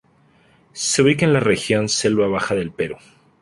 Se 0.73 1.03
ubica 1.03 1.25
en 1.27 1.33
la 1.33 1.39
región 1.39 1.87
selva 1.87 2.25
baja 2.27 2.55
del 2.55 2.71
Perú. 2.71 2.97